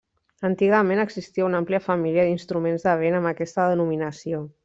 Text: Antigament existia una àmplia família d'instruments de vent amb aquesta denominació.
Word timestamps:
Antigament 0.47 1.01
existia 1.03 1.45
una 1.49 1.59
àmplia 1.65 1.81
família 1.89 2.25
d'instruments 2.29 2.87
de 2.89 2.97
vent 3.05 3.19
amb 3.19 3.33
aquesta 3.35 3.69
denominació. 3.75 4.43